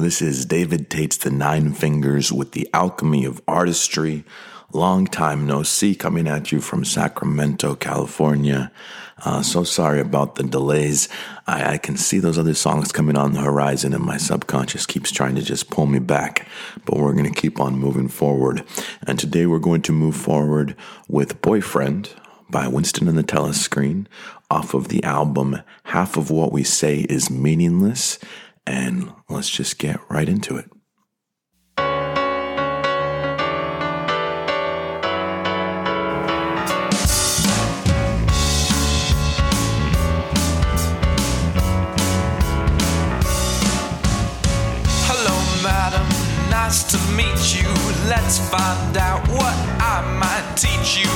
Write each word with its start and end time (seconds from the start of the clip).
This 0.00 0.22
is 0.22 0.44
David 0.44 0.90
Tate's 0.90 1.16
The 1.16 1.30
Nine 1.30 1.72
Fingers 1.72 2.32
with 2.32 2.52
the 2.52 2.68
Alchemy 2.72 3.24
of 3.24 3.40
Artistry. 3.46 4.24
Long 4.72 5.06
time 5.06 5.46
no 5.46 5.62
see, 5.62 5.94
coming 5.94 6.26
at 6.26 6.50
you 6.50 6.60
from 6.60 6.84
Sacramento, 6.84 7.74
California. 7.76 8.72
Uh, 9.24 9.42
so 9.42 9.62
sorry 9.62 10.00
about 10.00 10.34
the 10.34 10.42
delays. 10.42 11.08
I, 11.46 11.74
I, 11.74 11.78
can 11.78 11.96
see 11.96 12.18
those 12.18 12.38
other 12.38 12.54
songs 12.54 12.92
coming 12.92 13.16
on 13.16 13.32
the 13.32 13.40
horizon, 13.40 13.94
and 13.94 14.04
my 14.04 14.16
subconscious 14.16 14.86
keeps 14.86 15.12
trying 15.12 15.36
to 15.36 15.42
just 15.42 15.70
pull 15.70 15.86
me 15.86 15.98
back. 15.98 16.48
But 16.84 16.96
we're 16.96 17.12
going 17.12 17.32
to 17.32 17.40
keep 17.40 17.60
on 17.60 17.78
moving 17.78 18.08
forward. 18.08 18.64
And 19.06 19.18
today 19.18 19.46
we're 19.46 19.58
going 19.58 19.82
to 19.82 19.92
move 19.92 20.16
forward 20.16 20.76
with 21.08 21.40
Boyfriend 21.40 22.10
by 22.50 22.68
Winston 22.68 23.08
and 23.08 23.18
the 23.18 23.24
Telescreen 23.24 24.06
off 24.50 24.74
of 24.74 24.88
the 24.88 25.02
album 25.04 25.60
Half 25.84 26.16
of 26.16 26.30
What 26.30 26.52
We 26.52 26.64
Say 26.64 27.00
Is 27.08 27.30
Meaningless 27.30 28.18
and 28.66 29.12
let's 29.28 29.50
just 29.50 29.78
get 29.78 29.98
right 30.10 30.28
into 30.28 30.56
it. 30.56 30.70
Hello 45.06 45.36
madam, 45.62 46.06
nice 46.50 46.84
to 46.84 46.98
meet 47.12 47.54
you. 47.54 47.68
Let's 48.08 48.38
find 48.50 48.96
out 48.96 49.26
what 49.28 49.54
I 49.80 50.02
might 50.18 50.56
teach 50.56 50.98
you. 50.98 51.10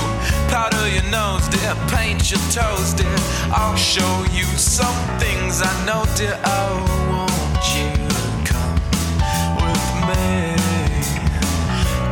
Powder 0.48 0.88
your 0.88 1.04
nose, 1.10 1.46
dear, 1.48 1.74
paint 1.88 2.30
your 2.30 2.40
toes, 2.50 2.94
dear. 2.94 3.06
I'll 3.50 3.76
show 3.76 4.24
you 4.32 4.44
some 4.56 4.94
things 5.18 5.62
I 5.62 5.86
know, 5.86 6.04
dear. 6.16 6.38
Oh 6.44 7.07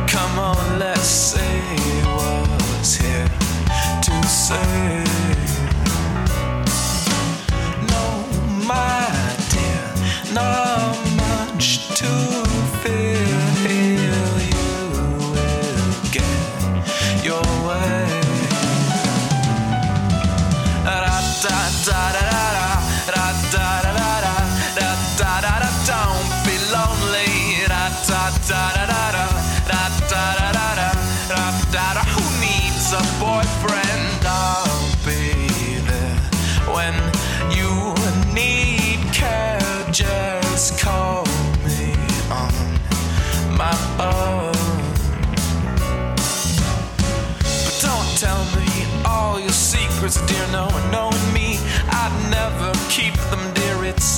come 0.07 0.39
on, 0.39 0.79
let's 0.79 1.01
see 1.01 1.61
what's 2.03 2.95
here 2.95 3.27
to 4.01 4.23
say. 4.27 5.16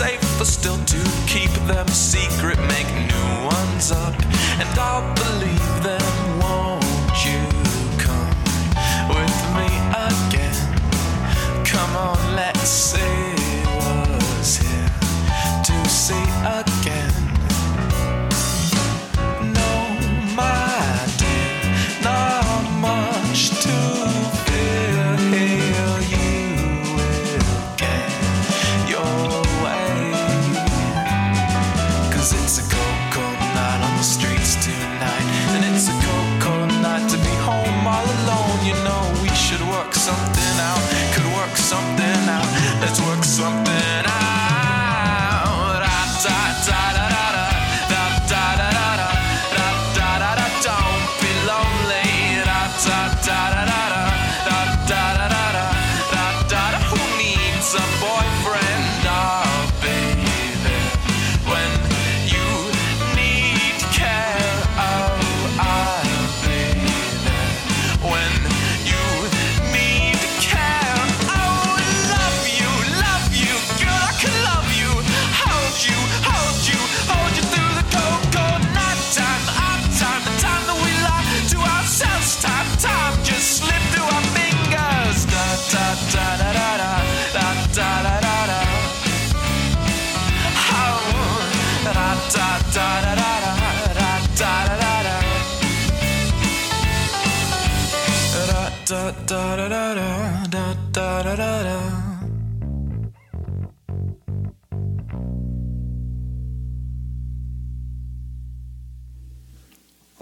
It's 0.02 0.08
safer 0.08 0.46
still 0.46 0.78
to 0.78 1.09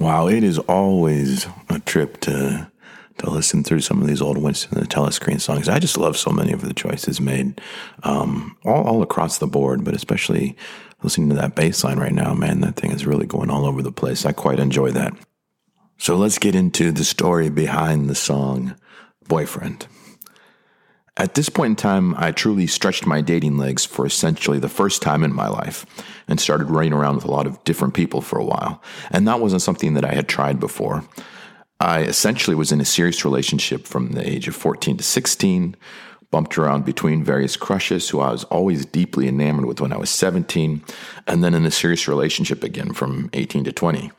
Wow, 0.07 0.29
it 0.29 0.41
is 0.41 0.57
always 0.57 1.47
a 1.67 1.79
trip 1.79 2.21
to 2.21 2.71
to 3.17 3.29
listen 3.29 3.61
through 3.61 3.81
some 3.81 4.01
of 4.01 4.07
these 4.07 4.21
old 4.21 4.37
Winston 4.37 4.77
and 4.77 4.89
Telescreen 4.89 5.41
songs. 5.41 5.67
I 5.67 5.79
just 5.79 5.97
love 5.97 6.15
so 6.15 6.31
many 6.31 6.53
of 6.53 6.61
the 6.61 6.73
choices 6.73 7.19
made 7.19 7.59
um, 8.03 8.55
all, 8.63 8.87
all 8.87 9.01
across 9.03 9.39
the 9.39 9.47
board, 9.47 9.83
but 9.83 9.93
especially 9.93 10.55
listening 11.03 11.27
to 11.27 11.35
that 11.35 11.55
bass 11.55 11.83
line 11.83 11.99
right 11.99 12.13
now, 12.13 12.33
man, 12.33 12.61
that 12.61 12.77
thing 12.77 12.91
is 12.91 13.05
really 13.05 13.25
going 13.25 13.49
all 13.49 13.65
over 13.65 13.81
the 13.81 13.91
place. 13.91 14.25
I 14.25 14.31
quite 14.31 14.61
enjoy 14.61 14.91
that. 14.91 15.13
So 15.97 16.15
let's 16.15 16.39
get 16.39 16.55
into 16.55 16.93
the 16.93 17.03
story 17.03 17.49
behind 17.49 18.09
the 18.09 18.15
song 18.15 18.75
Boyfriend. 19.27 19.87
At 21.19 21.33
this 21.33 21.49
point 21.49 21.71
in 21.71 21.75
time, 21.75 22.13
I 22.15 22.31
truly 22.31 22.67
stretched 22.67 23.07
my 23.07 23.21
dating 23.21 23.57
legs 23.57 23.85
for 23.85 24.05
essentially 24.05 24.59
the 24.59 24.69
first 24.69 25.01
time 25.01 25.23
in 25.23 25.33
my 25.33 25.47
life 25.47 25.85
and 26.27 26.39
started 26.39 26.69
running 26.69 26.93
around 26.93 27.15
with 27.15 27.25
a 27.25 27.31
lot 27.31 27.47
of 27.47 27.63
different 27.63 27.95
people 27.95 28.21
for 28.21 28.37
a 28.37 28.45
while. 28.45 28.81
And 29.09 29.27
that 29.27 29.39
wasn't 29.39 29.63
something 29.63 29.95
that 29.95 30.05
I 30.05 30.13
had 30.13 30.27
tried 30.27 30.59
before. 30.59 31.03
I 31.79 32.01
essentially 32.01 32.55
was 32.55 32.71
in 32.71 32.81
a 32.81 32.85
serious 32.85 33.25
relationship 33.25 33.87
from 33.87 34.11
the 34.11 34.27
age 34.27 34.47
of 34.47 34.55
14 34.55 34.97
to 34.97 35.03
16, 35.03 35.75
bumped 36.29 36.57
around 36.57 36.85
between 36.85 37.23
various 37.23 37.57
crushes 37.57 38.09
who 38.09 38.19
I 38.19 38.31
was 38.31 38.43
always 38.45 38.85
deeply 38.85 39.27
enamored 39.27 39.65
with 39.65 39.81
when 39.81 39.93
I 39.93 39.97
was 39.97 40.09
17, 40.11 40.83
and 41.25 41.43
then 41.43 41.55
in 41.55 41.65
a 41.65 41.71
serious 41.71 42.07
relationship 42.07 42.63
again 42.63 42.93
from 42.93 43.29
18 43.33 43.63
to 43.63 43.71
20. 43.71 44.11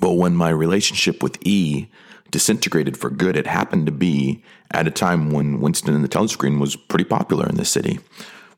But 0.00 0.14
when 0.14 0.36
my 0.36 0.50
relationship 0.50 1.22
with 1.22 1.38
E 1.46 1.88
disintegrated 2.32 2.96
for 2.96 3.10
good, 3.10 3.36
it 3.36 3.46
happened 3.46 3.86
to 3.86 3.92
be 3.92 4.42
at 4.72 4.88
a 4.88 4.90
time 4.90 5.30
when 5.30 5.60
Winston 5.60 5.94
and 5.94 6.02
the 6.02 6.08
Telescreen 6.08 6.58
was 6.58 6.74
pretty 6.74 7.04
popular 7.04 7.46
in 7.48 7.54
the 7.54 7.64
city. 7.64 8.00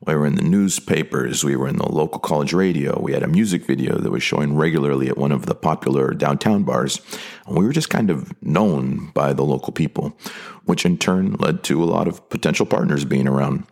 We 0.05 0.15
were 0.15 0.25
in 0.25 0.35
the 0.35 0.43
newspapers, 0.43 1.43
we 1.43 1.55
were 1.55 1.67
in 1.67 1.77
the 1.77 1.87
local 1.87 2.19
college 2.19 2.53
radio, 2.53 2.99
we 2.99 3.13
had 3.13 3.23
a 3.23 3.27
music 3.27 3.65
video 3.65 3.97
that 3.97 4.11
was 4.11 4.21
showing 4.23 4.55
regularly 4.55 5.07
at 5.07 5.17
one 5.17 5.31
of 5.31 5.45
the 5.45 5.55
popular 5.55 6.13
downtown 6.13 6.63
bars, 6.63 6.99
and 7.45 7.57
we 7.57 7.65
were 7.65 7.73
just 7.73 7.89
kind 7.89 8.09
of 8.09 8.33
known 8.43 9.11
by 9.13 9.33
the 9.33 9.43
local 9.43 9.71
people, 9.71 10.17
which 10.65 10.85
in 10.85 10.97
turn 10.97 11.33
led 11.39 11.63
to 11.63 11.83
a 11.83 11.85
lot 11.85 12.07
of 12.07 12.27
potential 12.29 12.65
partners 12.65 13.05
being 13.05 13.27
around. 13.27 13.65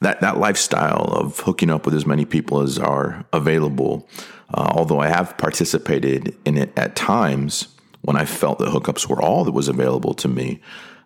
that 0.00 0.20
that 0.20 0.38
lifestyle 0.38 1.10
of 1.12 1.40
hooking 1.40 1.70
up 1.70 1.84
with 1.84 1.94
as 1.94 2.06
many 2.06 2.24
people 2.24 2.60
as 2.60 2.78
are 2.78 3.24
available. 3.32 4.08
Uh, 4.54 4.70
although 4.74 5.00
I 5.00 5.08
have 5.08 5.36
participated 5.36 6.36
in 6.44 6.56
it 6.56 6.72
at 6.76 6.96
times 6.96 7.68
when 8.08 8.16
I 8.16 8.24
felt 8.24 8.58
that 8.58 8.70
hookups 8.70 9.06
were 9.06 9.20
all 9.20 9.44
that 9.44 9.52
was 9.52 9.68
available 9.68 10.14
to 10.14 10.28
me, 10.28 10.60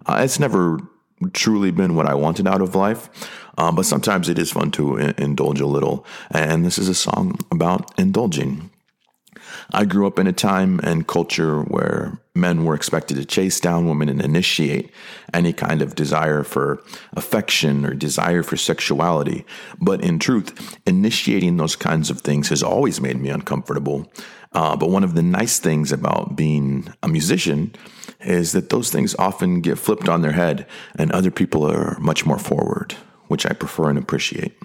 uh, 0.06 0.20
it's 0.22 0.38
never 0.38 0.78
truly 1.32 1.72
been 1.72 1.96
what 1.96 2.06
I 2.06 2.14
wanted 2.14 2.46
out 2.46 2.62
of 2.62 2.76
life. 2.76 3.10
Uh, 3.58 3.72
but 3.72 3.86
sometimes 3.86 4.28
it 4.28 4.38
is 4.38 4.52
fun 4.52 4.70
to 4.70 4.98
in- 4.98 5.14
indulge 5.18 5.60
a 5.60 5.66
little, 5.66 6.06
and 6.30 6.64
this 6.64 6.78
is 6.78 6.88
a 6.88 6.94
song 6.94 7.40
about 7.50 7.90
indulging. 7.98 8.70
I 9.70 9.84
grew 9.84 10.06
up 10.06 10.18
in 10.18 10.26
a 10.26 10.32
time 10.32 10.80
and 10.82 11.06
culture 11.06 11.62
where 11.62 12.18
men 12.34 12.64
were 12.64 12.74
expected 12.74 13.16
to 13.16 13.24
chase 13.24 13.60
down 13.60 13.88
women 13.88 14.08
and 14.08 14.22
initiate 14.22 14.90
any 15.34 15.52
kind 15.52 15.82
of 15.82 15.94
desire 15.94 16.42
for 16.42 16.82
affection 17.14 17.84
or 17.84 17.94
desire 17.94 18.42
for 18.42 18.56
sexuality. 18.56 19.44
But 19.80 20.02
in 20.02 20.18
truth, 20.18 20.78
initiating 20.86 21.56
those 21.56 21.76
kinds 21.76 22.10
of 22.10 22.20
things 22.20 22.48
has 22.48 22.62
always 22.62 23.00
made 23.00 23.20
me 23.20 23.28
uncomfortable. 23.28 24.10
Uh, 24.52 24.76
but 24.76 24.90
one 24.90 25.04
of 25.04 25.14
the 25.14 25.22
nice 25.22 25.58
things 25.58 25.92
about 25.92 26.36
being 26.36 26.92
a 27.02 27.08
musician 27.08 27.74
is 28.20 28.52
that 28.52 28.70
those 28.70 28.90
things 28.90 29.14
often 29.18 29.60
get 29.60 29.78
flipped 29.78 30.08
on 30.08 30.22
their 30.22 30.32
head 30.32 30.66
and 30.96 31.10
other 31.12 31.30
people 31.30 31.70
are 31.70 31.98
much 31.98 32.24
more 32.26 32.38
forward, 32.38 32.94
which 33.28 33.46
I 33.46 33.52
prefer 33.52 33.90
and 33.90 33.98
appreciate. 33.98 34.56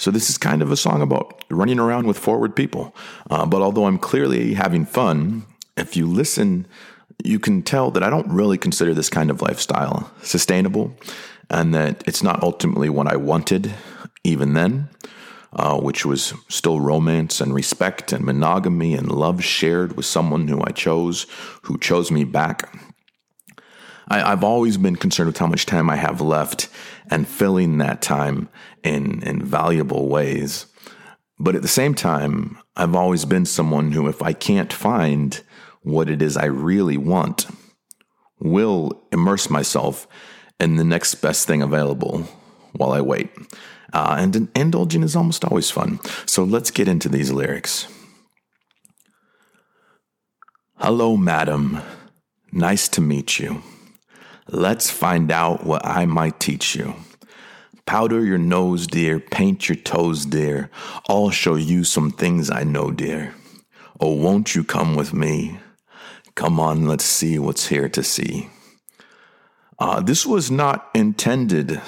So 0.00 0.10
this 0.10 0.30
is 0.30 0.38
kind 0.38 0.62
of 0.62 0.72
a 0.72 0.78
song 0.78 1.02
about 1.02 1.44
running 1.50 1.78
around 1.78 2.06
with 2.06 2.18
forward 2.18 2.56
people. 2.56 2.96
Uh, 3.28 3.44
but 3.44 3.60
although 3.60 3.84
I'm 3.84 3.98
clearly 3.98 4.54
having 4.54 4.86
fun, 4.86 5.44
if 5.76 5.94
you 5.94 6.06
listen, 6.06 6.66
you 7.22 7.38
can 7.38 7.60
tell 7.60 7.90
that 7.90 8.02
I 8.02 8.08
don't 8.08 8.32
really 8.32 8.56
consider 8.56 8.94
this 8.94 9.10
kind 9.10 9.30
of 9.30 9.42
lifestyle 9.42 10.10
sustainable 10.22 10.96
and 11.50 11.74
that 11.74 12.02
it's 12.06 12.22
not 12.22 12.42
ultimately 12.42 12.88
what 12.88 13.08
I 13.08 13.16
wanted 13.16 13.74
even 14.24 14.54
then, 14.54 14.88
uh, 15.52 15.78
which 15.78 16.06
was 16.06 16.32
still 16.48 16.80
romance 16.80 17.38
and 17.42 17.52
respect 17.52 18.10
and 18.10 18.24
monogamy 18.24 18.94
and 18.94 19.12
love 19.12 19.44
shared 19.44 19.98
with 19.98 20.06
someone 20.06 20.48
who 20.48 20.62
I 20.62 20.70
chose, 20.70 21.26
who 21.64 21.76
chose 21.76 22.10
me 22.10 22.24
back. 22.24 22.74
I, 24.10 24.30
have 24.30 24.42
always 24.42 24.76
been 24.76 24.96
concerned 24.96 25.28
with 25.28 25.38
how 25.38 25.46
much 25.46 25.66
time 25.66 25.88
I 25.88 25.96
have 25.96 26.20
left 26.20 26.68
and 27.08 27.28
filling 27.28 27.78
that 27.78 28.02
time 28.02 28.48
in, 28.82 29.22
in 29.22 29.44
valuable 29.44 30.08
ways. 30.08 30.66
But 31.38 31.54
at 31.54 31.62
the 31.62 31.68
same 31.68 31.94
time, 31.94 32.58
I've 32.76 32.96
always 32.96 33.24
been 33.24 33.46
someone 33.46 33.92
who, 33.92 34.08
if 34.08 34.20
I 34.20 34.32
can't 34.32 34.72
find 34.72 35.40
what 35.82 36.10
it 36.10 36.20
is 36.20 36.36
I 36.36 36.46
really 36.46 36.96
want, 36.96 37.46
will 38.40 39.06
immerse 39.12 39.48
myself 39.48 40.08
in 40.58 40.76
the 40.76 40.84
next 40.84 41.14
best 41.16 41.46
thing 41.46 41.62
available 41.62 42.28
while 42.72 42.92
I 42.92 43.00
wait. 43.00 43.30
Uh, 43.92 44.16
and 44.18 44.48
indulging 44.54 45.02
is 45.02 45.16
almost 45.16 45.44
always 45.44 45.70
fun. 45.70 46.00
So 46.26 46.44
let's 46.44 46.70
get 46.70 46.88
into 46.88 47.08
these 47.08 47.32
lyrics. 47.32 47.86
Hello, 50.78 51.16
madam. 51.16 51.80
Nice 52.52 52.88
to 52.88 53.00
meet 53.00 53.38
you. 53.38 53.62
Let's 54.52 54.90
find 54.90 55.30
out 55.30 55.64
what 55.64 55.86
I 55.86 56.06
might 56.06 56.40
teach 56.40 56.74
you. 56.74 56.94
Powder 57.86 58.24
your 58.24 58.38
nose, 58.38 58.88
dear, 58.88 59.20
paint 59.20 59.68
your 59.68 59.76
toes, 59.76 60.26
dear. 60.26 60.70
I'll 61.08 61.30
show 61.30 61.54
you 61.54 61.84
some 61.84 62.10
things 62.10 62.50
I 62.50 62.64
know, 62.64 62.90
dear. 62.90 63.32
Oh, 64.00 64.12
won't 64.14 64.56
you 64.56 64.64
come 64.64 64.96
with 64.96 65.14
me? 65.14 65.60
Come 66.34 66.58
on, 66.58 66.86
let's 66.86 67.04
see 67.04 67.38
what's 67.38 67.68
here 67.68 67.88
to 67.90 68.02
see. 68.02 68.50
Uh, 69.78 70.00
this 70.00 70.26
was 70.26 70.50
not 70.50 70.90
intended 70.94 71.80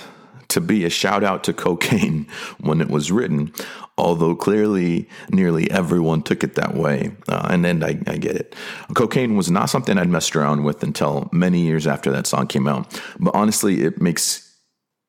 to 0.52 0.60
be 0.60 0.84
a 0.84 0.90
shout 0.90 1.24
out 1.24 1.44
to 1.44 1.52
cocaine 1.52 2.26
when 2.60 2.80
it 2.80 2.88
was 2.88 3.10
written, 3.10 3.52
although 3.98 4.34
clearly 4.34 5.08
nearly 5.30 5.70
everyone 5.70 6.22
took 6.22 6.44
it 6.44 6.54
that 6.54 6.74
way. 6.74 7.12
Uh, 7.28 7.48
and 7.50 7.64
then 7.64 7.82
I, 7.82 8.00
I, 8.06 8.16
get 8.16 8.36
it. 8.36 8.54
Cocaine 8.94 9.36
was 9.36 9.50
not 9.50 9.70
something 9.70 9.98
I'd 9.98 10.08
messed 10.08 10.36
around 10.36 10.64
with 10.64 10.82
until 10.82 11.28
many 11.32 11.60
years 11.60 11.86
after 11.86 12.10
that 12.12 12.26
song 12.26 12.46
came 12.46 12.68
out. 12.68 13.00
But 13.18 13.34
honestly, 13.34 13.82
it 13.82 14.00
makes 14.00 14.48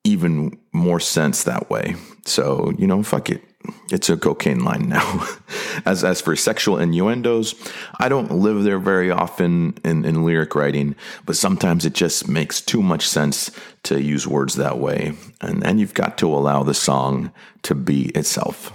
even 0.04 0.58
more 0.72 1.00
sense 1.00 1.44
that 1.44 1.70
way. 1.70 1.96
So, 2.26 2.72
you 2.78 2.86
know, 2.86 3.02
fuck 3.02 3.30
it. 3.30 3.42
It's 3.90 4.08
a 4.08 4.16
cocaine 4.16 4.64
line 4.64 4.88
now. 4.88 5.26
as 5.86 6.04
as 6.04 6.20
for 6.20 6.36
sexual 6.36 6.78
innuendos, 6.78 7.54
I 7.98 8.08
don't 8.08 8.30
live 8.30 8.64
there 8.64 8.78
very 8.78 9.10
often 9.10 9.76
in, 9.84 10.04
in 10.04 10.24
lyric 10.24 10.54
writing, 10.54 10.96
but 11.26 11.36
sometimes 11.36 11.84
it 11.84 11.92
just 11.92 12.28
makes 12.28 12.60
too 12.60 12.82
much 12.82 13.06
sense 13.06 13.50
to 13.84 14.02
use 14.02 14.26
words 14.26 14.54
that 14.54 14.78
way. 14.78 15.12
And 15.40 15.64
and 15.66 15.80
you've 15.80 15.94
got 15.94 16.18
to 16.18 16.26
allow 16.26 16.62
the 16.62 16.74
song 16.74 17.32
to 17.62 17.74
be 17.74 18.06
itself. 18.10 18.72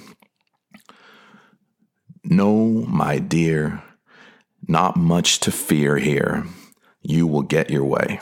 No, 2.24 2.85
my 2.88 3.18
dear, 3.18 3.81
not 4.68 4.97
much 4.97 5.39
to 5.42 5.51
fear 5.51 5.97
here. 5.97 6.45
You 7.01 7.25
will 7.27 7.42
get 7.42 7.69
your 7.69 7.85
way. 7.85 8.19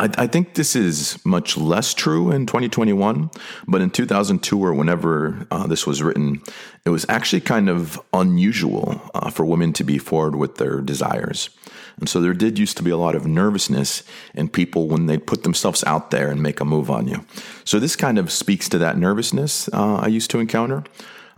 I, 0.00 0.08
I, 0.16 0.26
think 0.26 0.54
this 0.54 0.74
is 0.74 1.22
much 1.26 1.58
less 1.58 1.92
true 1.92 2.30
in 2.30 2.46
2021, 2.46 3.30
but 3.68 3.82
in 3.82 3.90
2002 3.90 4.58
or 4.58 4.72
whenever 4.72 5.46
uh, 5.50 5.66
this 5.66 5.86
was 5.86 6.02
written, 6.02 6.40
it 6.86 6.88
was 6.88 7.04
actually 7.10 7.42
kind 7.42 7.68
of 7.68 8.00
unusual 8.14 8.98
uh, 9.14 9.28
for 9.28 9.44
women 9.44 9.74
to 9.74 9.84
be 9.84 9.98
forward 9.98 10.36
with 10.36 10.56
their 10.56 10.80
desires. 10.80 11.50
And 11.98 12.08
so 12.08 12.22
there 12.22 12.32
did 12.32 12.58
used 12.58 12.78
to 12.78 12.82
be 12.82 12.90
a 12.90 12.96
lot 12.96 13.14
of 13.14 13.26
nervousness 13.26 14.02
in 14.34 14.48
people 14.48 14.88
when 14.88 15.04
they 15.04 15.18
put 15.18 15.42
themselves 15.42 15.84
out 15.84 16.10
there 16.10 16.30
and 16.30 16.42
make 16.42 16.60
a 16.60 16.64
move 16.64 16.90
on 16.90 17.06
you. 17.06 17.26
So 17.64 17.78
this 17.78 17.94
kind 17.94 18.18
of 18.18 18.32
speaks 18.32 18.70
to 18.70 18.78
that 18.78 18.96
nervousness 18.96 19.68
uh, 19.68 19.96
I 19.96 20.06
used 20.06 20.30
to 20.30 20.38
encounter. 20.38 20.82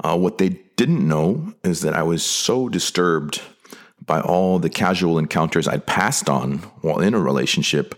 Uh, 0.05 0.17
what 0.17 0.39
they 0.39 0.51
didn't 0.77 1.07
know 1.07 1.53
is 1.65 1.81
that 1.81 1.95
I 1.95 2.05
was 2.05 2.23
so 2.23 2.69
disturbed 2.69 3.43
by 4.07 4.21
all 4.21 4.59
the 4.59 4.71
casual 4.71 5.19
encounters 5.19 5.69
I'd 5.69 5.87
passed 5.87 6.29
on 6.29 6.59
while 6.81 7.01
in 7.01 7.15
a 7.15 7.21
relationship 7.21 7.95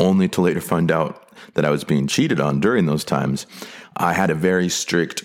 only 0.00 0.28
to 0.30 0.40
later 0.40 0.60
find 0.60 0.90
out 0.90 1.28
that 1.54 1.64
I 1.64 1.70
was 1.70 1.84
being 1.84 2.06
cheated 2.06 2.40
on 2.40 2.60
during 2.60 2.86
those 2.86 3.04
times, 3.04 3.46
I 3.96 4.14
had 4.14 4.30
a 4.30 4.34
very 4.34 4.68
strict 4.68 5.24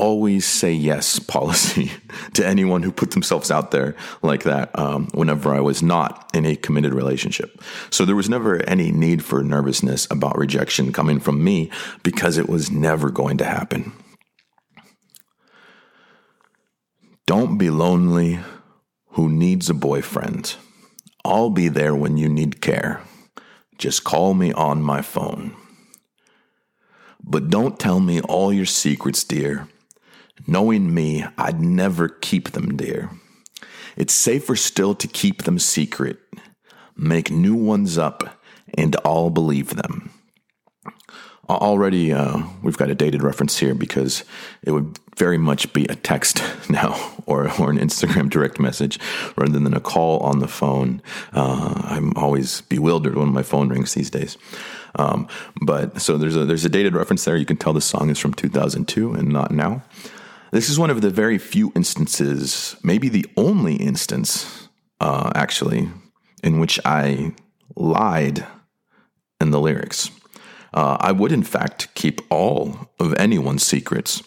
always 0.00 0.46
say 0.46 0.72
yes 0.72 1.18
policy 1.36 1.92
to 2.32 2.46
anyone 2.46 2.82
who 2.82 2.90
put 2.90 3.10
themselves 3.12 3.50
out 3.50 3.70
there 3.70 3.94
like 4.22 4.44
that 4.44 4.76
um, 4.78 5.08
whenever 5.12 5.54
I 5.54 5.60
was 5.60 5.82
not 5.82 6.30
in 6.34 6.46
a 6.46 6.56
committed 6.56 6.94
relationship. 6.94 7.62
So 7.90 8.04
there 8.04 8.16
was 8.16 8.28
never 8.28 8.62
any 8.68 8.90
need 8.90 9.22
for 9.22 9.42
nervousness 9.42 10.08
about 10.10 10.38
rejection 10.38 10.92
coming 10.92 11.20
from 11.20 11.44
me 11.44 11.70
because 12.02 12.38
it 12.38 12.48
was 12.48 12.70
never 12.70 13.10
going 13.10 13.36
to 13.38 13.44
happen. 13.44 13.92
Don't 17.26 17.58
be 17.58 17.70
lonely 17.70 18.40
who 19.10 19.28
needs 19.28 19.68
a 19.70 19.74
boyfriend. 19.74 20.56
I'll 21.24 21.50
be 21.50 21.68
there 21.68 21.94
when 21.94 22.16
you 22.16 22.28
need 22.28 22.60
care. 22.60 23.02
Just 23.80 24.04
call 24.04 24.34
me 24.34 24.52
on 24.52 24.82
my 24.82 25.00
phone. 25.00 25.56
But 27.24 27.48
don't 27.48 27.80
tell 27.80 27.98
me 27.98 28.20
all 28.20 28.52
your 28.52 28.66
secrets, 28.66 29.24
dear. 29.24 29.68
Knowing 30.46 30.92
me, 30.92 31.24
I'd 31.38 31.62
never 31.62 32.10
keep 32.10 32.50
them, 32.50 32.76
dear. 32.76 33.10
It's 33.96 34.12
safer 34.12 34.54
still 34.54 34.94
to 34.96 35.08
keep 35.08 35.44
them 35.44 35.58
secret. 35.58 36.18
Make 36.94 37.30
new 37.30 37.54
ones 37.54 37.96
up, 37.96 38.42
and 38.74 38.94
I'll 39.02 39.30
believe 39.30 39.76
them 39.76 40.10
already 41.56 42.12
uh, 42.12 42.42
we've 42.62 42.76
got 42.76 42.90
a 42.90 42.94
dated 42.94 43.22
reference 43.22 43.58
here 43.58 43.74
because 43.74 44.24
it 44.62 44.70
would 44.70 44.98
very 45.20 45.36
much 45.36 45.70
be 45.74 45.84
a 45.84 45.94
text 45.94 46.42
now 46.70 46.98
or, 47.26 47.40
or 47.60 47.70
an 47.70 47.78
Instagram 47.78 48.30
direct 48.30 48.58
message 48.58 48.98
rather 49.36 49.58
than 49.58 49.74
a 49.74 49.80
call 49.80 50.18
on 50.20 50.38
the 50.38 50.48
phone. 50.48 51.02
Uh, 51.34 51.74
I'm 51.84 52.16
always 52.16 52.62
bewildered 52.62 53.16
when 53.16 53.28
my 53.28 53.42
phone 53.42 53.68
rings 53.68 53.92
these 53.92 54.08
days. 54.08 54.38
Um, 54.94 55.28
but 55.60 56.00
so 56.00 56.16
there's 56.16 56.36
a 56.36 56.46
there's 56.46 56.64
a 56.64 56.70
dated 56.70 56.94
reference 56.94 57.24
there. 57.24 57.36
You 57.36 57.44
can 57.44 57.58
tell 57.58 57.74
the 57.74 57.82
song 57.82 58.08
is 58.08 58.18
from 58.18 58.32
2002 58.32 59.12
and 59.12 59.28
not 59.28 59.50
now. 59.50 59.82
This 60.52 60.70
is 60.70 60.78
one 60.78 60.90
of 60.90 61.02
the 61.02 61.10
very 61.10 61.38
few 61.38 61.70
instances, 61.76 62.74
maybe 62.82 63.08
the 63.08 63.26
only 63.36 63.76
instance, 63.76 64.68
uh, 65.00 65.30
actually, 65.34 65.90
in 66.42 66.58
which 66.58 66.80
I 66.84 67.32
lied 67.76 68.44
in 69.40 69.50
the 69.50 69.60
lyrics. 69.60 70.10
Uh, 70.72 70.96
I 70.98 71.12
would, 71.12 71.30
in 71.30 71.42
fact, 71.42 71.94
keep 71.94 72.20
all 72.30 72.88
of 72.98 73.14
anyone's 73.14 73.64
secrets. 73.64 74.22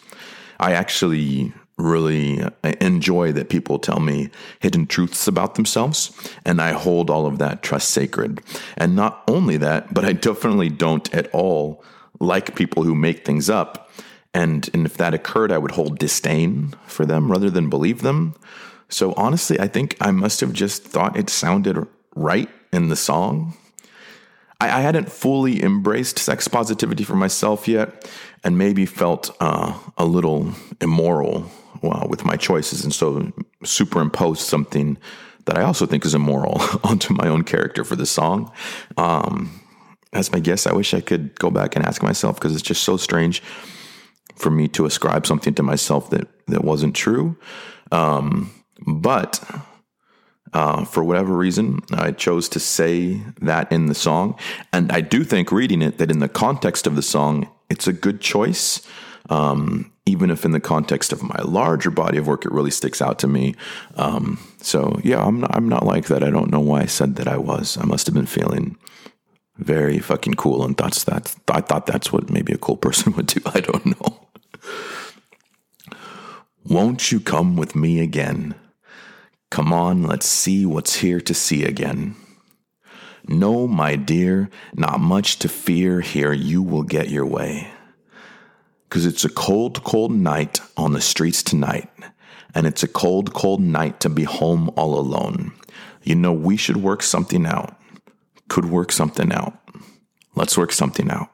I 0.64 0.72
actually 0.76 1.52
really 1.78 2.42
enjoy 2.80 3.34
that 3.34 3.50
people 3.50 3.80
tell 3.80 4.00
me 4.00 4.30
hidden 4.62 4.88
truths 4.88 5.28
about 5.28 5.56
themselves, 5.56 6.18
and 6.46 6.62
I 6.62 6.72
hold 6.72 7.10
all 7.10 7.26
of 7.26 7.38
that 7.40 7.64
trust 7.64 7.92
sacred. 7.92 8.40
And 8.78 8.96
not 8.96 9.24
only 9.28 9.58
that, 9.58 9.94
but 9.94 10.06
I 10.06 10.14
definitely 10.14 10.70
don't 10.70 11.14
at 11.14 11.30
all 11.34 11.84
like 12.22 12.56
people 12.56 12.84
who 12.84 12.96
make 12.96 13.26
things 13.26 13.50
up. 13.50 13.92
And, 14.34 14.70
and 14.74 14.86
if 14.86 14.96
that 14.96 15.14
occurred, 15.14 15.52
I 15.52 15.58
would 15.58 15.72
hold 15.72 16.00
disdain 16.00 16.74
for 16.88 17.06
them 17.06 17.30
rather 17.30 17.50
than 17.50 17.70
believe 17.70 18.02
them. 18.02 18.34
So 18.88 19.14
honestly, 19.18 19.60
I 19.60 19.68
think 19.68 19.98
I 20.00 20.12
must 20.12 20.40
have 20.40 20.54
just 20.54 20.86
thought 20.86 21.18
it 21.18 21.30
sounded 21.30 21.86
right 22.16 22.50
in 22.72 22.88
the 22.88 22.96
song 22.96 23.58
I, 24.64 24.80
I 24.80 24.82
hadn't 24.82 25.12
fully 25.12 25.62
embraced 25.62 26.20
sex 26.20 26.48
positivity 26.48 27.04
for 27.04 27.16
myself 27.16 27.68
yet, 27.68 28.10
and 28.44 28.58
maybe 28.58 28.86
felt 28.86 29.36
uh, 29.40 29.78
a 29.98 30.06
little 30.06 30.54
immoral 30.80 31.52
uh, 31.84 32.08
with 32.10 32.24
my 32.24 32.38
choices, 32.38 32.84
and 32.84 32.94
so 32.94 33.32
superimposed 33.64 34.42
something 34.42 34.98
that 35.46 35.58
I 35.58 35.64
also 35.64 35.86
think 35.86 36.06
is 36.06 36.16
immoral 36.16 36.62
onto 36.84 37.14
my 37.14 37.28
own 37.28 37.44
character 37.44 37.84
for 37.84 37.96
the 37.96 38.06
song. 38.06 38.52
Um, 38.98 39.60
my 40.32 40.40
guess. 40.40 40.68
I 40.68 40.74
wish 40.74 40.94
I 40.94 41.02
could 41.02 41.38
go 41.40 41.50
back 41.50 41.76
and 41.76 41.86
ask 41.86 42.04
myself 42.04 42.36
because 42.36 42.54
it's 42.54 42.62
just 42.62 42.84
so 42.84 42.98
strange 42.98 43.42
for 44.36 44.52
me 44.52 44.68
to 44.70 44.86
ascribe 44.86 45.26
something 45.26 45.54
to 45.56 45.64
myself 45.64 46.10
that 46.12 46.28
that 46.48 46.64
wasn't 46.64 46.96
true. 46.96 47.36
Um, 47.92 48.52
but 48.86 49.44
uh, 50.54 50.86
for 50.86 51.04
whatever 51.04 51.36
reason, 51.36 51.80
I 51.92 52.12
chose 52.12 52.48
to 52.50 52.60
say 52.60 53.22
that 53.42 53.72
in 53.72 53.88
the 53.88 53.96
song, 53.96 54.38
and 54.72 54.92
I 54.92 55.02
do 55.02 55.24
think 55.24 55.52
reading 55.52 55.82
it 55.82 55.98
that 55.98 56.12
in 56.12 56.20
the 56.20 56.30
context 56.30 56.88
of 56.88 56.96
the 56.96 57.02
song, 57.02 57.50
it's 57.70 57.88
a 57.88 57.94
good 57.94 58.22
choice. 58.22 58.82
Um, 59.30 59.92
even 60.06 60.30
if 60.30 60.44
in 60.44 60.52
the 60.52 60.60
context 60.60 61.14
of 61.14 61.24
my 61.24 61.40
larger 61.44 61.90
body 61.90 62.18
of 62.18 62.28
work, 62.28 62.46
it 62.46 62.52
really 62.52 62.72
sticks 62.72 63.02
out 63.02 63.20
to 63.20 63.28
me. 63.28 63.56
Um, 63.96 64.38
so 64.60 65.00
yeah, 65.04 65.24
I'm 65.24 65.40
not, 65.40 65.56
I'm 65.56 65.70
not 65.70 65.86
like 65.86 66.08
that. 66.08 66.24
I 66.24 66.30
don't 66.30 66.52
know 66.52 66.60
why 66.60 66.82
I 66.82 66.88
said 66.88 67.16
that 67.16 67.28
I 67.28 67.38
was. 67.38 67.78
I 67.78 67.86
must 67.86 68.06
have 68.06 68.14
been 68.14 68.26
feeling 68.26 68.78
very 69.58 70.00
fucking 70.00 70.34
cool 70.34 70.66
and 70.66 70.78
thoughts 70.78 71.06
that 71.06 71.34
I 71.48 71.62
thought 71.62 71.86
that's 71.86 72.12
what 72.12 72.30
maybe 72.30 72.54
a 72.54 72.58
cool 72.58 72.78
person 72.86 73.14
would 73.14 73.28
do. 73.28 73.42
I 73.46 73.62
don't 73.62 73.86
know. 73.86 74.20
Won't 76.66 77.12
you 77.12 77.20
come 77.20 77.56
with 77.56 77.76
me 77.76 78.00
again? 78.00 78.56
Come 79.54 79.72
on, 79.72 80.02
let's 80.02 80.26
see 80.26 80.66
what's 80.66 80.96
here 80.96 81.22
to 81.22 81.34
see 81.36 81.64
again. 81.64 82.16
No, 83.28 83.68
my 83.68 83.96
dear, 83.96 84.50
not 84.74 85.00
much 85.00 85.38
to 85.38 85.48
fear 85.48 86.02
here, 86.02 86.34
you 86.34 86.64
will 86.64 86.82
get 86.82 87.12
your 87.12 87.28
way. 87.28 87.68
Cause 88.90 89.06
it's 89.06 89.24
a 89.24 89.30
cold, 89.30 89.84
cold 89.84 90.12
night 90.12 90.60
on 90.76 90.94
the 90.94 91.02
streets 91.02 91.44
tonight, 91.44 91.88
and 92.56 92.66
it's 92.66 92.82
a 92.82 92.88
cold, 92.88 93.36
cold 93.36 93.62
night 93.62 94.00
to 94.00 94.10
be 94.10 94.24
home 94.24 94.72
all 94.76 95.00
alone. 95.00 95.52
You 96.02 96.16
know, 96.16 96.34
we 96.34 96.58
should 96.58 96.78
work 96.78 97.04
something 97.04 97.46
out. 97.46 97.80
Could 98.50 98.66
work 98.66 98.92
something 98.92 99.32
out. 99.32 99.54
Let's 100.34 100.58
work 100.58 100.72
something 100.72 101.12
out. 101.12 101.30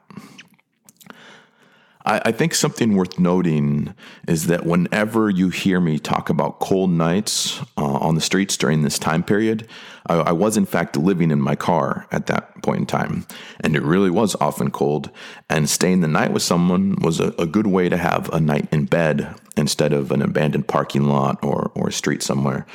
I, 2.04 2.20
I, 2.26 2.32
think 2.32 2.54
something 2.54 2.94
worth 2.94 3.18
noting 3.18 3.94
is 4.26 4.46
that 4.46 4.64
whenever 4.64 5.28
you 5.28 5.50
hear 5.50 5.80
me 5.80 5.98
talk 5.98 6.30
about 6.30 6.60
cold 6.60 6.90
nights 6.90 7.60
uh, 7.76 7.84
on 7.84 8.14
the 8.14 8.20
streets 8.20 8.56
during 8.56 8.82
this 8.82 8.98
time 8.98 9.22
period, 9.22 9.68
I, 10.06 10.14
I, 10.14 10.32
was 10.32 10.56
in 10.56 10.64
fact 10.64 10.96
living 10.96 11.30
in 11.30 11.40
my 11.40 11.56
car 11.56 12.06
at 12.10 12.26
that 12.26 12.62
point 12.62 12.80
in 12.80 12.86
time. 12.86 13.26
And 13.60 13.76
it 13.76 13.82
really 13.82 14.10
was 14.10 14.34
often 14.40 14.70
cold. 14.70 15.10
And 15.48 15.68
staying 15.68 16.00
the 16.00 16.08
night 16.08 16.32
with 16.32 16.42
someone 16.42 16.96
was 17.02 17.20
a, 17.20 17.28
a 17.38 17.46
good 17.46 17.66
way 17.66 17.88
to 17.88 17.96
have 17.96 18.28
a 18.30 18.40
night 18.40 18.68
in 18.72 18.86
bed 18.86 19.34
instead 19.56 19.92
of 19.92 20.10
an 20.10 20.22
abandoned 20.22 20.68
parking 20.68 21.04
lot 21.04 21.38
or, 21.42 21.70
or 21.74 21.88
a 21.88 21.92
street 21.92 22.22
somewhere. 22.22 22.66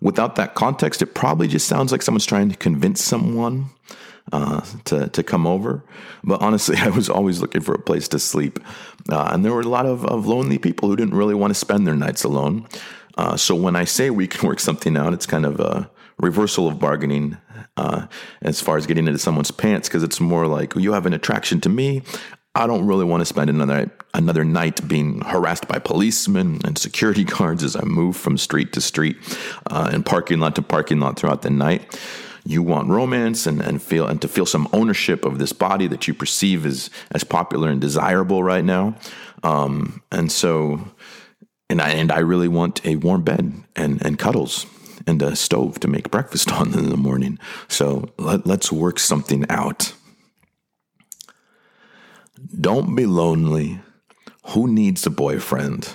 Without 0.00 0.36
that 0.36 0.54
context, 0.54 1.02
it 1.02 1.14
probably 1.14 1.48
just 1.48 1.66
sounds 1.66 1.90
like 1.90 2.02
someone's 2.02 2.26
trying 2.26 2.50
to 2.50 2.56
convince 2.56 3.02
someone 3.02 3.70
uh, 4.32 4.60
to 4.84 5.08
to 5.08 5.22
come 5.22 5.46
over. 5.46 5.84
But 6.24 6.40
honestly, 6.40 6.76
I 6.80 6.88
was 6.88 7.08
always 7.08 7.40
looking 7.40 7.62
for 7.62 7.74
a 7.74 7.78
place 7.78 8.08
to 8.08 8.18
sleep, 8.18 8.58
uh, 9.10 9.30
and 9.32 9.44
there 9.44 9.52
were 9.52 9.60
a 9.60 9.68
lot 9.68 9.86
of, 9.86 10.04
of 10.04 10.26
lonely 10.26 10.58
people 10.58 10.88
who 10.88 10.96
didn't 10.96 11.14
really 11.14 11.34
want 11.34 11.50
to 11.50 11.58
spend 11.58 11.86
their 11.86 11.96
nights 11.96 12.24
alone. 12.24 12.66
Uh, 13.16 13.36
so 13.36 13.54
when 13.54 13.76
I 13.76 13.84
say 13.84 14.10
we 14.10 14.26
can 14.32 14.46
work 14.48 14.60
something 14.60 14.96
out, 14.96 15.12
it's 15.12 15.26
kind 15.26 15.44
of 15.44 15.60
a 15.60 15.90
reversal 16.18 16.66
of 16.66 16.78
bargaining 16.78 17.36
uh, 17.76 18.06
as 18.42 18.60
far 18.60 18.76
as 18.76 18.86
getting 18.86 19.06
into 19.06 19.18
someone's 19.18 19.50
pants 19.50 19.88
because 19.88 20.02
it's 20.02 20.20
more 20.20 20.46
like 20.46 20.74
you 20.74 20.92
have 20.92 21.06
an 21.06 21.12
attraction 21.12 21.60
to 21.60 21.68
me. 21.68 22.02
I 22.54 22.66
don't 22.66 22.86
really 22.86 23.04
want 23.04 23.20
to 23.20 23.24
spend 23.24 23.50
another 23.50 23.90
another 24.14 24.42
night 24.42 24.86
being 24.88 25.20
harassed 25.20 25.68
by 25.68 25.78
policemen 25.78 26.60
and 26.64 26.76
security 26.76 27.24
guards 27.36 27.62
as 27.62 27.76
I 27.76 27.82
move 27.82 28.16
from 28.16 28.36
street 28.36 28.72
to 28.72 28.80
street 28.80 29.16
uh, 29.70 29.90
and 29.92 30.04
parking 30.04 30.40
lot 30.40 30.56
to 30.56 30.62
parking 30.62 30.98
lot 30.98 31.18
throughout 31.18 31.42
the 31.42 31.50
night 31.50 31.96
you 32.48 32.62
want 32.62 32.88
romance 32.88 33.46
and, 33.46 33.60
and 33.60 33.82
feel 33.82 34.06
and 34.06 34.22
to 34.22 34.26
feel 34.26 34.46
some 34.46 34.66
ownership 34.72 35.26
of 35.26 35.38
this 35.38 35.52
body 35.52 35.86
that 35.86 36.08
you 36.08 36.14
perceive 36.14 36.64
as 36.64 36.88
as 37.10 37.22
popular 37.22 37.68
and 37.68 37.78
desirable 37.78 38.42
right 38.42 38.64
now. 38.64 38.96
Um, 39.42 40.02
and 40.10 40.32
so, 40.32 40.88
and 41.68 41.82
I 41.82 41.90
and 41.90 42.10
I 42.10 42.20
really 42.20 42.48
want 42.48 42.84
a 42.86 42.96
warm 42.96 43.22
bed 43.22 43.52
and 43.76 44.04
and 44.04 44.18
cuddles 44.18 44.64
and 45.06 45.20
a 45.20 45.36
stove 45.36 45.78
to 45.80 45.88
make 45.88 46.10
breakfast 46.10 46.50
on 46.58 46.72
in 46.72 46.88
the 46.88 46.96
morning. 46.96 47.38
So 47.68 48.08
let, 48.16 48.46
let's 48.46 48.72
work 48.72 48.98
something 48.98 49.44
out. 49.50 49.92
Don't 52.58 52.96
be 52.96 53.04
lonely. 53.04 53.80
Who 54.54 54.68
needs 54.68 55.04
a 55.04 55.10
boyfriend? 55.10 55.92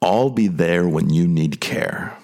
I'll 0.00 0.30
be 0.30 0.46
there 0.46 0.88
when 0.88 1.10
you 1.10 1.26
need 1.26 1.60
care. 1.60 2.16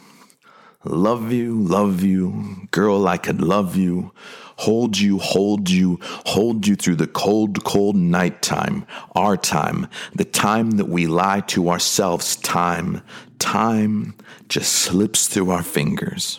Love 0.85 1.33
you, 1.33 1.59
love 1.61 2.03
you, 2.03 2.69
girl, 2.71 3.09
I 3.09 3.17
could 3.17 3.41
love 3.41 3.75
you. 3.77 4.13
Hold 4.59 4.99
you, 4.99 5.19
hold 5.19 5.69
you, 5.69 5.99
hold 6.27 6.67
you 6.67 6.77
through 6.77 6.97
the 6.97 7.07
cold, 7.07 7.65
cold 7.65 7.97
night 7.97 8.41
time, 8.43 8.87
our 9.17 9.37
time, 9.37 9.89
the 10.15 10.25
time 10.25 10.73
that 10.73 10.89
we 10.89 11.07
lie 11.07 11.41
to 11.41 11.71
ourselves. 11.71 12.37
Time, 12.37 13.03
time 13.39 14.15
just 14.49 14.73
slips 14.73 15.27
through 15.27 15.51
our 15.51 15.63
fingers. 15.63 16.39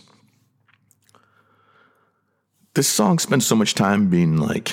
This 2.75 2.87
song 2.87 3.19
spends 3.19 3.45
so 3.45 3.55
much 3.55 3.73
time 3.73 4.09
being 4.09 4.37
like 4.37 4.71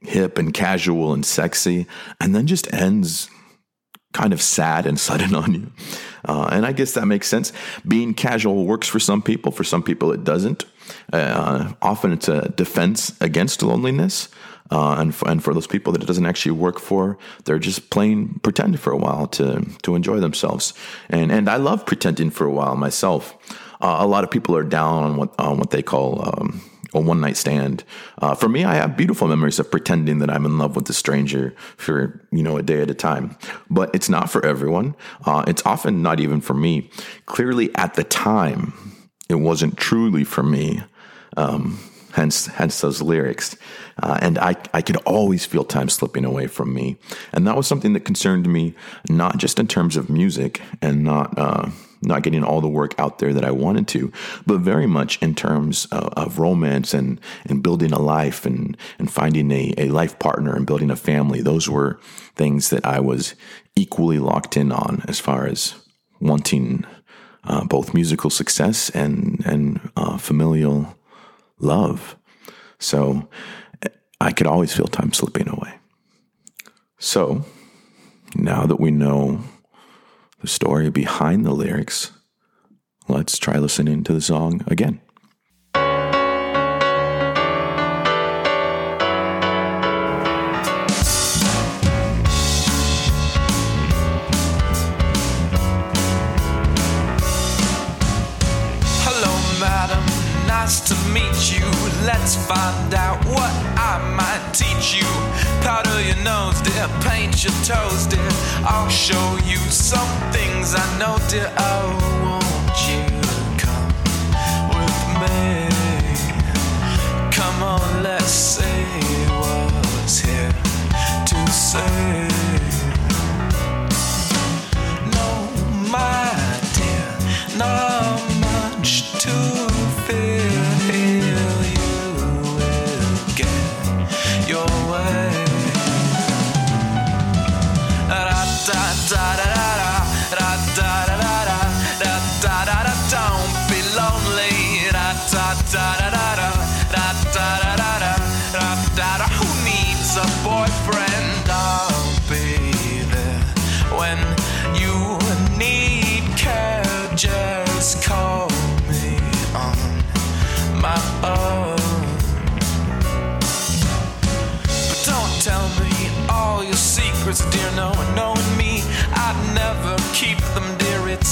hip 0.00 0.38
and 0.38 0.54
casual 0.54 1.12
and 1.12 1.26
sexy, 1.26 1.86
and 2.20 2.34
then 2.34 2.46
just 2.46 2.72
ends 2.72 3.28
kind 4.12 4.32
of 4.32 4.40
sad 4.40 4.86
and 4.86 4.98
sudden 5.08 5.34
on 5.34 5.52
you. 5.52 5.72
Uh, 6.26 6.48
and 6.52 6.66
I 6.66 6.72
guess 6.72 6.92
that 6.92 7.06
makes 7.06 7.28
sense. 7.28 7.52
Being 7.86 8.14
casual 8.14 8.66
works 8.66 8.88
for 8.88 9.00
some 9.00 9.22
people, 9.22 9.52
for 9.52 9.64
some 9.64 9.82
people 9.82 10.12
it 10.12 10.24
doesn't. 10.24 10.64
Uh, 11.12 11.72
often 11.82 12.12
it's 12.12 12.28
a 12.28 12.48
defense 12.50 13.14
against 13.20 13.62
loneliness. 13.62 14.28
Uh, 14.68 14.96
and, 14.98 15.14
for, 15.14 15.28
and 15.28 15.44
for 15.44 15.54
those 15.54 15.66
people 15.68 15.92
that 15.92 16.02
it 16.02 16.06
doesn't 16.06 16.26
actually 16.26 16.52
work 16.52 16.80
for, 16.80 17.16
they're 17.44 17.58
just 17.58 17.90
playing 17.90 18.40
pretend 18.42 18.80
for 18.80 18.92
a 18.92 18.96
while 18.96 19.28
to 19.28 19.64
to 19.82 19.94
enjoy 19.94 20.18
themselves. 20.18 20.74
And 21.08 21.30
and 21.30 21.48
I 21.48 21.56
love 21.56 21.86
pretending 21.86 22.30
for 22.30 22.46
a 22.46 22.52
while 22.52 22.74
myself. 22.74 23.36
Uh, 23.80 23.98
a 24.00 24.06
lot 24.06 24.24
of 24.24 24.30
people 24.30 24.56
are 24.56 24.64
down 24.64 25.04
on 25.04 25.16
what 25.16 25.38
on 25.38 25.58
what 25.58 25.70
they 25.70 25.82
call 25.82 26.20
um, 26.28 26.60
a 26.96 27.00
one 27.00 27.20
night 27.20 27.36
stand. 27.36 27.84
Uh, 28.18 28.34
for 28.34 28.48
me, 28.48 28.64
I 28.64 28.74
have 28.74 28.96
beautiful 28.96 29.28
memories 29.28 29.58
of 29.58 29.70
pretending 29.70 30.18
that 30.18 30.30
I'm 30.30 30.46
in 30.46 30.58
love 30.58 30.76
with 30.76 30.88
a 30.90 30.94
stranger 30.94 31.54
for 31.76 32.26
you 32.32 32.42
know 32.42 32.56
a 32.56 32.62
day 32.62 32.82
at 32.82 32.90
a 32.90 32.94
time. 32.94 33.36
But 33.70 33.94
it's 33.94 34.08
not 34.08 34.30
for 34.30 34.44
everyone. 34.44 34.96
Uh, 35.24 35.44
it's 35.46 35.64
often 35.64 36.02
not 36.02 36.20
even 36.20 36.40
for 36.40 36.54
me. 36.54 36.90
Clearly, 37.26 37.74
at 37.74 37.94
the 37.94 38.04
time, 38.04 38.72
it 39.28 39.36
wasn't 39.36 39.76
truly 39.76 40.24
for 40.24 40.42
me. 40.42 40.82
Um, 41.36 41.78
hence, 42.16 42.46
hence 42.46 42.80
those 42.80 43.02
lyrics. 43.02 43.56
Uh, 44.02 44.18
and 44.20 44.38
I, 44.38 44.56
I 44.72 44.82
could 44.82 44.96
always 44.98 45.44
feel 45.44 45.64
time 45.64 45.88
slipping 45.88 46.24
away 46.24 46.46
from 46.46 46.74
me. 46.74 46.96
And 47.32 47.46
that 47.46 47.56
was 47.56 47.66
something 47.66 47.92
that 47.92 48.00
concerned 48.04 48.50
me, 48.50 48.74
not 49.08 49.36
just 49.36 49.58
in 49.58 49.68
terms 49.68 49.96
of 49.96 50.10
music 50.10 50.62
and 50.80 51.04
not, 51.04 51.38
uh, 51.38 51.70
not 52.02 52.22
getting 52.22 52.44
all 52.44 52.60
the 52.60 52.68
work 52.68 52.94
out 52.98 53.18
there 53.18 53.32
that 53.32 53.44
I 53.44 53.50
wanted 53.50 53.88
to, 53.88 54.12
but 54.46 54.60
very 54.60 54.86
much 54.86 55.20
in 55.22 55.34
terms 55.34 55.86
of, 55.86 56.12
of 56.14 56.38
romance 56.38 56.94
and, 56.94 57.20
and 57.44 57.62
building 57.62 57.92
a 57.92 57.98
life 57.98 58.46
and, 58.46 58.76
and 58.98 59.10
finding 59.10 59.50
a, 59.50 59.74
a 59.78 59.88
life 59.88 60.18
partner 60.18 60.54
and 60.54 60.66
building 60.66 60.90
a 60.90 60.96
family. 60.96 61.40
Those 61.40 61.68
were 61.68 61.98
things 62.34 62.70
that 62.70 62.84
I 62.84 63.00
was 63.00 63.34
equally 63.74 64.18
locked 64.18 64.56
in 64.56 64.72
on 64.72 65.02
as 65.08 65.20
far 65.20 65.46
as 65.46 65.74
wanting 66.20 66.84
uh, 67.44 67.64
both 67.64 67.94
musical 67.94 68.30
success 68.30 68.90
and, 68.90 69.42
and 69.46 69.90
uh, 69.96 70.16
familial 70.18 70.96
love. 71.58 72.16
So 72.78 73.28
I 74.20 74.32
could 74.32 74.46
always 74.46 74.74
feel 74.74 74.86
time 74.86 75.12
slipping 75.12 75.48
away. 75.48 75.74
So 76.98 77.44
now 78.34 78.66
that 78.66 78.80
we 78.80 78.90
know 78.90 79.40
story 80.46 80.90
behind 80.90 81.44
the 81.44 81.52
lyrics, 81.52 82.12
let's 83.08 83.38
try 83.38 83.58
listening 83.58 84.04
to 84.04 84.12
the 84.12 84.20
song 84.20 84.64
again. 84.66 85.00
Hello, 99.04 99.34
madam, 99.60 100.04
nice 100.46 100.80
to 100.88 100.94
meet 101.10 101.52
you. 101.52 101.66
Let's 102.06 102.36
find 102.46 102.94
out 102.94 103.25
teach 104.56 104.94
you. 104.96 105.06
Powder 105.60 106.00
your 106.00 106.16
nose, 106.24 106.60
dear, 106.62 106.88
paint 107.02 107.44
your 107.44 107.52
toes, 107.62 108.06
dear. 108.06 108.28
I'll 108.64 108.88
show 108.88 109.38
you 109.44 109.58
some 109.70 110.08
things 110.32 110.74
I 110.74 110.98
know, 110.98 111.18
dear. 111.28 111.52
Oh, 111.58 112.40
won't 112.40 112.55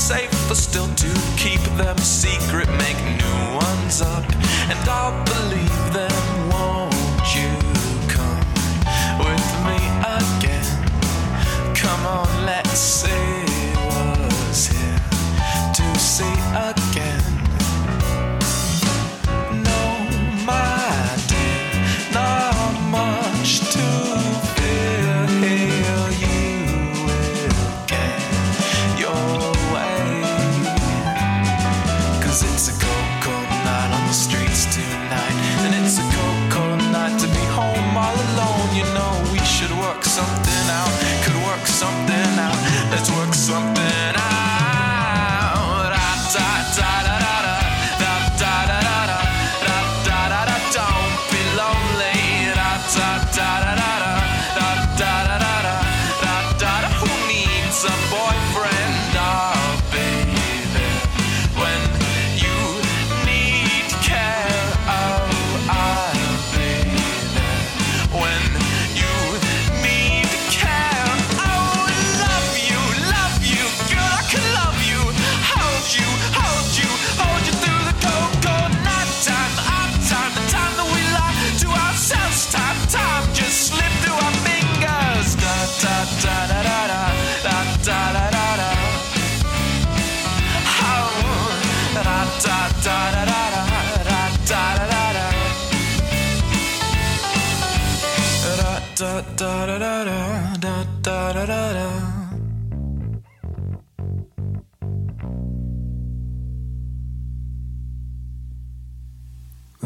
It's 0.06 0.12
safer 0.12 0.54
still 0.54 0.86
to 0.96 1.08
keep 1.38 1.62
them 1.78 1.96
secret. 1.96 2.68
Make 2.76 3.00
new 3.16 3.56
ones 3.56 4.02
up, 4.02 4.22
and 4.68 4.78
I'll 4.86 5.24
believe 5.24 5.92
them. 5.94 6.13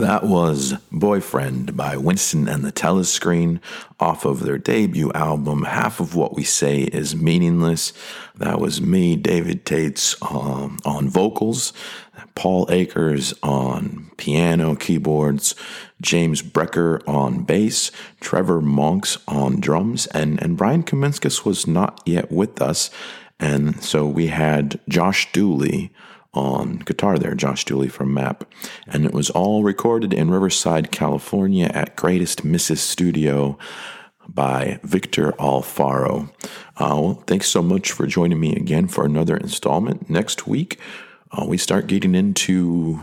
That 0.09 0.25
was 0.25 0.73
Boyfriend 0.91 1.77
by 1.77 1.99
Winston 1.99 2.49
and 2.49 2.65
the 2.65 2.73
Telescreen 2.73 3.61
off 4.01 4.25
of 4.25 4.41
their 4.41 4.57
debut 4.57 5.13
album, 5.13 5.65
Half 5.65 6.01
of 6.01 6.15
What 6.15 6.35
We 6.35 6.45
Say 6.45 6.85
Is 6.85 7.15
Meaningless. 7.15 7.93
That 8.35 8.59
was 8.59 8.81
me, 8.81 9.17
David 9.17 9.67
Tates, 9.67 10.17
um, 10.23 10.79
on 10.87 11.11
vocals, 11.11 11.75
Paul 12.35 12.67
Akers 12.71 13.35
on 13.43 14.11
piano, 14.17 14.77
keyboards, 14.77 15.55
James 16.01 16.41
Brecker 16.41 17.07
on 17.07 17.45
bass, 17.45 17.91
Trevor 18.19 18.63
Monks 18.63 19.19
on 19.29 19.61
drums, 19.61 20.07
and, 20.07 20.43
and 20.43 20.57
Brian 20.57 20.85
Kaminskas 20.85 21.45
was 21.45 21.67
not 21.67 22.01
yet 22.07 22.33
with 22.33 22.63
us. 22.63 22.89
And 23.39 23.85
so 23.85 24.07
we 24.07 24.29
had 24.29 24.81
Josh 24.89 25.31
Dooley 25.33 25.93
on 26.35 26.79
guitar 26.79 27.19
there, 27.19 27.35
Josh 27.35 27.65
Dooley 27.65 27.89
from 27.89 28.13
MAP. 28.13 28.45
And 28.87 29.05
it 29.05 29.13
was 29.13 29.31
all 29.31 29.63
recorded 29.63 30.13
in 30.13 30.31
Riverside, 30.31 30.91
California 30.91 31.71
at 31.73 31.97
Greatest 31.97 32.45
Misses 32.45 32.81
Studio 32.81 33.59
by 34.29 34.79
Victor 34.83 35.33
Alfaro. 35.33 36.31
Uh, 36.77 36.95
well, 37.01 37.25
thanks 37.27 37.49
so 37.49 37.63
much 37.63 37.93
for 37.93 38.07
joining 38.07 38.39
me 38.39 38.55
again 38.55 38.87
for 38.89 39.05
another 39.05 39.37
installment. 39.37 40.11
Next 40.11 40.47
week, 40.47 40.79
uh, 41.33 41.47
we 41.47 41.57
start 41.57 41.87
getting 41.87 42.15
into 42.15 43.01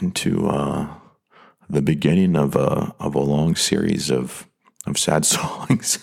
into 0.00 0.48
uh, 0.48 0.94
the 1.68 1.82
beginning 1.82 2.36
of 2.36 2.54
a 2.54 2.94
of 3.00 3.14
a 3.14 3.20
long 3.20 3.56
series 3.56 4.10
of 4.10 4.46
of 4.86 4.98
sad 4.98 5.24
songs. 5.26 5.98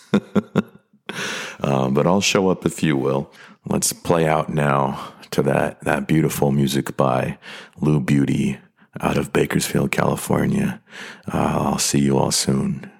uh, 1.62 1.89
but 1.89 2.08
I'll 2.08 2.22
show 2.22 2.50
up 2.50 2.65
if 2.65 2.82
you 2.82 2.98
will. 2.98 3.32
Let's 3.65 3.93
play 3.93 4.26
out 4.26 4.50
now 4.50 5.13
to 5.32 5.42
that 5.44 5.82
that 5.82 6.08
beautiful 6.08 6.52
music 6.52 6.98
by 6.98 7.38
Lou 7.80 8.00
Beauty 8.00 8.60
out 9.00 9.18
of 9.18 9.34
Bakersfield, 9.34 9.92
California. 9.92 10.82
Uh, 11.32 11.38
I'll 11.38 11.80
see 11.80 12.00
you 12.00 12.18
all 12.18 12.32
soon. 12.32 12.92